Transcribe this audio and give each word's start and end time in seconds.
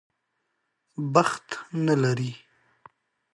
بخت 1.13 1.47
نه 1.85 1.93
لري. 2.03 2.31